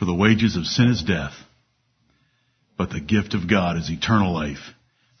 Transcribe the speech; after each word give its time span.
For 0.00 0.06
the 0.06 0.14
wages 0.14 0.56
of 0.56 0.64
sin 0.64 0.88
is 0.88 1.02
death, 1.02 1.34
but 2.78 2.88
the 2.88 3.02
gift 3.02 3.34
of 3.34 3.46
God 3.46 3.76
is 3.76 3.90
eternal 3.90 4.32
life 4.32 4.72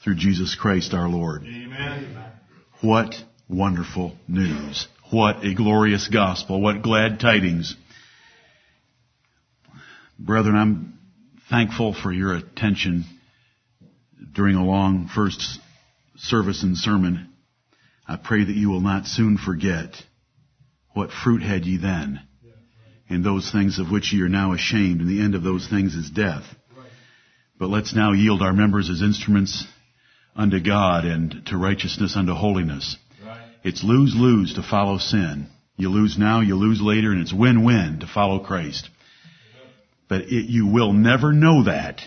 through 0.02 0.14
Jesus 0.14 0.54
Christ 0.54 0.94
our 0.94 1.06
Lord. 1.06 1.42
Amen. 1.42 2.16
What 2.80 3.14
wonderful 3.46 4.16
news. 4.26 4.88
What 5.10 5.44
a 5.44 5.52
glorious 5.52 6.08
gospel. 6.08 6.62
What 6.62 6.80
glad 6.80 7.20
tidings. 7.20 7.76
Brethren, 10.18 10.56
I'm 10.56 10.98
thankful 11.50 11.92
for 11.92 12.10
your 12.10 12.34
attention 12.34 13.04
during 14.32 14.56
a 14.56 14.64
long 14.64 15.10
first 15.14 15.60
service 16.16 16.62
and 16.62 16.74
sermon. 16.74 17.28
I 18.08 18.16
pray 18.16 18.44
that 18.44 18.56
you 18.56 18.70
will 18.70 18.80
not 18.80 19.04
soon 19.04 19.36
forget 19.36 20.02
what 20.94 21.10
fruit 21.10 21.42
had 21.42 21.66
ye 21.66 21.76
then 21.76 22.22
in 23.10 23.22
those 23.22 23.50
things 23.50 23.78
of 23.78 23.90
which 23.90 24.12
ye 24.12 24.22
are 24.22 24.28
now 24.28 24.52
ashamed, 24.52 25.00
and 25.00 25.10
the 25.10 25.20
end 25.20 25.34
of 25.34 25.42
those 25.42 25.68
things 25.68 25.94
is 25.96 26.08
death. 26.08 26.44
But 27.58 27.68
let's 27.68 27.94
now 27.94 28.12
yield 28.12 28.40
our 28.40 28.52
members 28.52 28.88
as 28.88 29.02
instruments 29.02 29.66
unto 30.36 30.60
God 30.60 31.04
and 31.04 31.42
to 31.46 31.58
righteousness 31.58 32.16
unto 32.16 32.32
holiness. 32.32 32.96
It's 33.62 33.84
lose-lose 33.84 34.54
to 34.54 34.62
follow 34.62 34.96
sin. 34.96 35.48
You 35.76 35.90
lose 35.90 36.16
now, 36.16 36.40
you 36.40 36.54
lose 36.54 36.80
later, 36.80 37.10
and 37.10 37.20
it's 37.20 37.32
win-win 37.32 37.98
to 38.00 38.06
follow 38.06 38.38
Christ. 38.38 38.88
But 40.08 40.22
it, 40.22 40.46
you 40.48 40.68
will 40.68 40.92
never 40.92 41.32
know 41.32 41.64
that. 41.64 42.00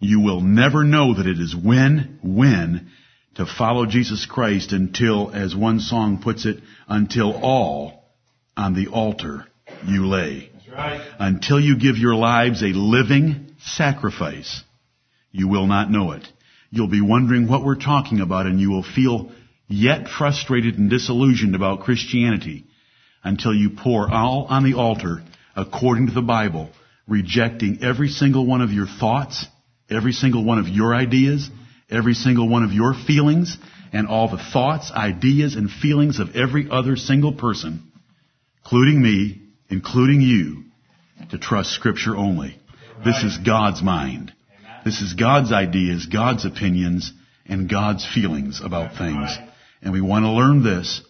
You 0.00 0.20
will 0.20 0.40
never 0.40 0.82
know 0.82 1.14
that 1.14 1.26
it 1.26 1.38
is 1.38 1.54
win-win 1.54 2.90
to 3.34 3.46
follow 3.46 3.86
Jesus 3.86 4.26
Christ 4.26 4.72
until, 4.72 5.30
as 5.32 5.54
one 5.54 5.78
song 5.78 6.20
puts 6.22 6.46
it, 6.46 6.58
until 6.88 7.32
all 7.32 8.04
on 8.56 8.74
the 8.74 8.88
altar 8.88 9.46
you 9.86 10.06
lay. 10.06 10.50
Right. 10.70 11.06
Until 11.18 11.60
you 11.60 11.78
give 11.78 11.96
your 11.96 12.14
lives 12.14 12.62
a 12.62 12.68
living 12.68 13.54
sacrifice, 13.64 14.62
you 15.30 15.48
will 15.48 15.66
not 15.66 15.90
know 15.90 16.12
it. 16.12 16.26
You'll 16.70 16.88
be 16.88 17.02
wondering 17.02 17.48
what 17.48 17.64
we're 17.64 17.74
talking 17.74 18.20
about 18.20 18.46
and 18.46 18.58
you 18.58 18.70
will 18.70 18.82
feel 18.82 19.32
yet 19.68 20.08
frustrated 20.08 20.78
and 20.78 20.88
disillusioned 20.88 21.54
about 21.54 21.80
Christianity 21.80 22.64
until 23.22 23.54
you 23.54 23.70
pour 23.70 24.10
all 24.12 24.46
on 24.48 24.64
the 24.64 24.74
altar 24.74 25.22
according 25.54 26.06
to 26.06 26.12
the 26.12 26.22
Bible, 26.22 26.70
rejecting 27.06 27.82
every 27.82 28.08
single 28.08 28.46
one 28.46 28.62
of 28.62 28.70
your 28.70 28.86
thoughts, 28.86 29.46
every 29.90 30.12
single 30.12 30.44
one 30.44 30.58
of 30.58 30.68
your 30.68 30.94
ideas, 30.94 31.50
every 31.90 32.14
single 32.14 32.48
one 32.48 32.62
of 32.62 32.72
your 32.72 32.94
feelings, 32.94 33.58
and 33.92 34.08
all 34.08 34.28
the 34.28 34.42
thoughts, 34.52 34.90
ideas, 34.90 35.54
and 35.54 35.70
feelings 35.70 36.18
of 36.18 36.34
every 36.34 36.68
other 36.70 36.96
single 36.96 37.34
person, 37.34 37.92
including 38.64 39.02
me, 39.02 39.41
including 39.72 40.20
you, 40.20 40.64
to 41.30 41.38
trust 41.38 41.70
Scripture 41.70 42.14
only. 42.14 42.58
This 43.04 43.22
is 43.24 43.38
God's 43.38 43.82
mind. 43.82 44.32
This 44.84 45.00
is 45.00 45.14
God's 45.14 45.50
ideas, 45.50 46.06
God's 46.06 46.44
opinions, 46.44 47.10
and 47.46 47.70
God's 47.70 48.06
feelings 48.06 48.60
about 48.62 48.98
things. 48.98 49.30
And 49.80 49.94
we 49.94 50.02
want 50.02 50.24
to 50.24 50.30
learn 50.30 50.62
this, 50.62 51.00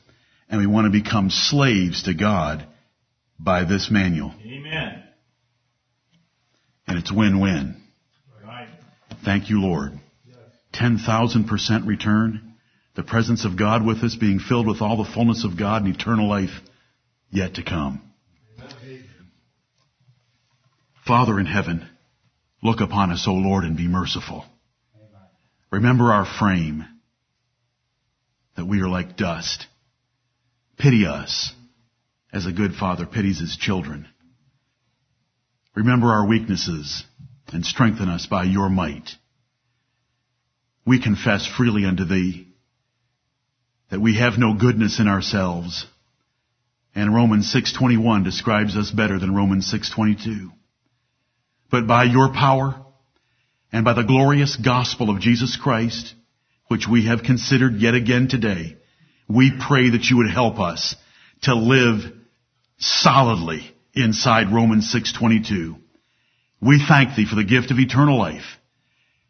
and 0.49 0.61
we 0.61 0.69
want 0.69 0.85
to 0.87 0.93
become 0.93 1.29
slaves 1.29 2.05
to 2.05 2.15
God 2.15 2.65
by 3.39 3.65
this 3.65 3.91
manual. 3.91 4.33
Amen. 4.47 5.03
And 6.87 6.99
it's 6.99 7.11
win-win. 7.11 7.83
Thank 9.25 9.51
you, 9.51 9.61
Lord. 9.61 9.93
10,000% 10.75 11.87
return. 11.87 12.55
The 12.95 13.03
presence 13.03 13.45
of 13.45 13.59
God 13.59 13.85
with 13.85 14.05
us, 14.05 14.15
being 14.15 14.39
filled 14.39 14.69
with 14.69 14.83
all 14.83 15.03
the 15.03 15.11
fullness 15.11 15.45
of 15.45 15.59
God 15.59 15.85
and 15.85 15.95
eternal 15.95 16.29
life 16.29 16.61
yet 17.31 17.55
to 17.55 17.65
come. 17.65 18.03
Father 21.07 21.39
in 21.41 21.47
heaven, 21.47 21.89
look 22.63 22.81
upon 22.81 23.11
us, 23.11 23.27
O 23.29 23.33
Lord, 23.33 23.65
and 23.65 23.77
be 23.77 23.89
merciful. 23.89 24.45
Remember 25.71 26.13
our 26.13 26.25
frame, 26.25 26.87
that 28.57 28.67
we 28.67 28.81
are 28.81 28.89
like 28.89 29.17
dust. 29.17 29.67
Pity 30.79 31.07
us, 31.07 31.53
as 32.33 32.47
a 32.47 32.53
good 32.53 32.75
father 32.75 33.07
pities 33.07 33.41
his 33.41 33.57
children. 33.57 34.07
Remember 35.75 36.09
our 36.09 36.27
weaknesses, 36.27 37.05
and 37.53 37.65
strengthen 37.65 38.09
us 38.09 38.27
by 38.27 38.45
your 38.45 38.69
might. 38.69 39.11
We 40.87 41.03
confess 41.03 41.47
freely 41.47 41.85
unto 41.85 42.05
thee 42.05 42.49
that 43.91 44.01
we 44.01 44.19
have 44.19 44.39
no 44.39 44.55
goodness 44.55 44.99
in 45.01 45.09
ourselves. 45.09 45.87
And 46.95 47.15
Romans 47.15 47.51
6:21 47.53 48.23
describes 48.23 48.77
us 48.77 48.91
better 48.91 49.19
than 49.19 49.35
Romans 49.35 49.67
6:22. 49.67 50.53
But 51.71 51.87
by 51.87 52.05
your 52.05 52.29
power 52.31 52.75
and 53.73 53.85
by 53.85 53.95
the 53.95 54.03
glorious 54.03 54.57
gospel 54.57 55.09
of 55.09 55.21
Jesus 55.21 55.57
Christ, 55.57 56.15
which 56.69 56.87
we 56.87 57.07
have 57.07 57.23
considered 57.23 57.81
yet 57.81 57.95
again 57.95 58.29
today, 58.29 58.77
we 59.27 59.51
pray 59.51 59.91
that 59.91 60.11
you 60.11 60.19
would 60.19 60.31
help 60.31 60.61
us 60.61 60.95
to 61.43 61.55
live 61.55 62.13
solidly 62.79 63.71
inside 63.95 64.53
Romans 64.53 64.91
6:22. 64.91 65.79
We 66.61 66.79
thank 66.79 67.15
thee 67.15 67.25
for 67.25 67.37
the 67.37 67.45
gift 67.45 67.71
of 67.71 67.81
eternal 67.81 68.19
life. 68.19 68.59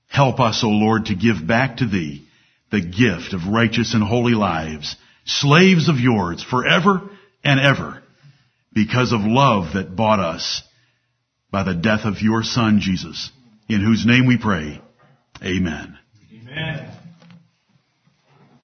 Help 0.09 0.41
us, 0.41 0.65
O 0.65 0.69
Lord, 0.69 1.07
to 1.07 1.15
give 1.15 1.47
back 1.47 1.77
to 1.77 1.87
thee 1.87 2.23
the 2.71 2.81
gift 2.81 3.33
of 3.33 3.47
righteous 3.47 3.95
and 3.95 4.03
holy 4.03 4.35
lives, 4.35 4.97
slaves 5.25 5.89
of 5.89 6.01
yours 6.01 6.43
forever 6.43 7.09
and 7.45 7.61
ever 7.61 8.03
because 8.73 9.13
of 9.13 9.21
love 9.23 9.75
that 9.75 9.95
bought 9.95 10.21
us 10.21 10.63
by 11.51 11.63
the 11.63 11.75
death 11.75 12.05
of 12.05 12.23
your 12.23 12.43
son, 12.43 12.81
Jesus, 12.81 13.31
in 13.69 13.81
whose 13.81 14.07
name 14.07 14.27
we 14.27 14.39
pray. 14.39 14.81
Amen. 15.43 15.99
Amen. 16.33 17.02